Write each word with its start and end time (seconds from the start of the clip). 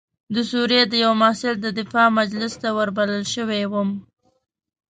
د 0.33 0.35
سوریې 0.51 0.83
د 0.87 0.93
یوه 1.03 1.15
محصل 1.21 1.55
د 1.61 1.67
دفاع 1.79 2.07
مجلس 2.19 2.53
ته 2.61 2.67
وربلل 2.77 3.23
شوی 3.33 3.63
وم. 3.71 3.89